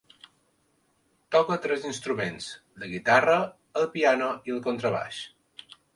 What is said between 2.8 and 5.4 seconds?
la guitarra, el piano i el contrabaix.